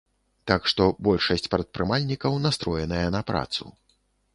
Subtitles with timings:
[0.51, 3.63] Так што большасць прадпрымальнікаў настроеная на працу.